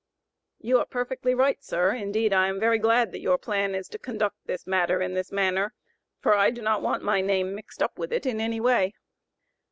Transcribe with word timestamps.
"You 0.59 0.79
are 0.79 0.87
perfectly 0.87 1.35
right, 1.35 1.63
Sir, 1.63 1.91
indeed 1.93 2.33
I 2.33 2.47
am 2.47 2.59
very 2.59 2.79
glad 2.79 3.11
that 3.11 3.19
your 3.21 3.37
plan 3.37 3.75
is 3.75 3.87
to 3.89 3.99
conduct 3.99 4.35
this 4.47 4.65
matter 4.65 4.99
in 4.99 5.13
this 5.13 5.31
manner, 5.31 5.75
for 6.19 6.33
I 6.33 6.49
do 6.49 6.63
not 6.63 6.81
want 6.81 7.03
my 7.03 7.21
name 7.21 7.53
mixed 7.53 7.83
up 7.83 7.99
with 7.99 8.11
it 8.11 8.25
in 8.25 8.41
any 8.41 8.59
way." 8.59 8.95